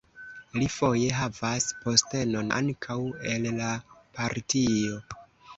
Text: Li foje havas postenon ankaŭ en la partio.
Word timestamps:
Li 0.59 0.69
foje 0.75 1.09
havas 1.17 1.67
postenon 1.83 2.49
ankaŭ 2.61 2.97
en 3.35 3.47
la 3.61 3.71
partio. 4.19 4.99